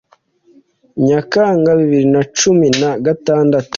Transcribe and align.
Nyakanga 1.07 1.69
bibiri 1.79 2.05
na 2.13 2.19
ucmi 2.23 2.67
na 2.79 2.91
gatandatu 3.05 3.69